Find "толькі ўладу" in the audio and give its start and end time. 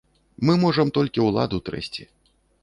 0.97-1.61